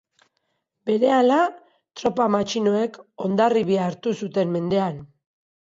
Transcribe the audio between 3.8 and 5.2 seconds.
hartu zuten mendean.